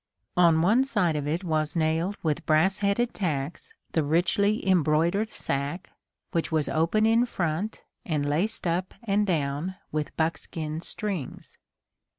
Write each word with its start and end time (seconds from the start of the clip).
On 0.35 0.63
one 0.63 0.83
side 0.83 1.15
of 1.15 1.27
it 1.27 1.43
was 1.43 1.75
nailed 1.75 2.17
with 2.23 2.47
brass 2.47 2.79
headed 2.79 3.13
tacks 3.13 3.75
the 3.91 4.01
richly 4.01 4.67
embroidered 4.67 5.29
sack, 5.29 5.91
which 6.31 6.51
was 6.51 6.67
open 6.67 7.05
in 7.05 7.23
front 7.23 7.83
and 8.03 8.27
laced 8.27 8.65
up 8.65 8.95
and 9.03 9.27
down 9.27 9.75
with 9.91 10.17
buckskin 10.17 10.81
strings. 10.81 11.59